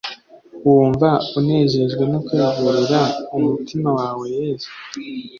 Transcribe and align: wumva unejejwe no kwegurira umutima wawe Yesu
wumva 0.65 1.09
unejejwe 1.39 2.03
no 2.11 2.19
kwegurira 2.25 3.01
umutima 3.37 3.89
wawe 3.97 4.23
Yesu 4.37 4.71